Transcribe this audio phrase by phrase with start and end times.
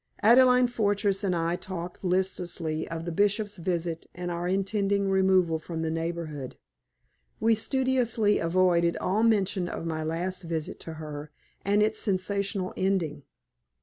[0.23, 5.83] Adelaide Fortress and I talked listlessly of the Bishop's visit and our intending removal from
[5.83, 6.57] the neighborhood.
[7.39, 11.29] We studiously avoided all mention of my last visit to her
[11.63, 13.21] and its sensational ending.